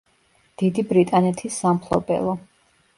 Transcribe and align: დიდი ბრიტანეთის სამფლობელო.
დიდი 0.61 0.85
ბრიტანეთის 0.93 1.61
სამფლობელო. 1.61 2.39